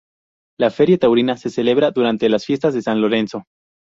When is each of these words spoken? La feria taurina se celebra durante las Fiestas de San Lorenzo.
La 0.59 0.71
feria 0.71 0.97
taurina 0.97 1.37
se 1.37 1.51
celebra 1.51 1.91
durante 1.91 2.27
las 2.27 2.43
Fiestas 2.43 2.73
de 2.73 2.81
San 2.81 3.01
Lorenzo. 3.01 3.43